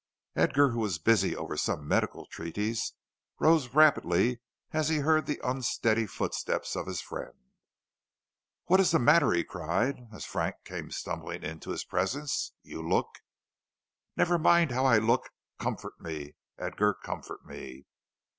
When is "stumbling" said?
10.89-11.43